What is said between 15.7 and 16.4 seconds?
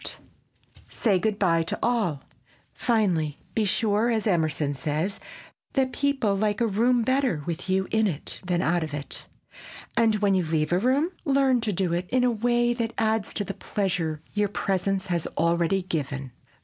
given.